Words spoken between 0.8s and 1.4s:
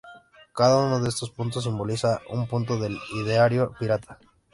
uno de estos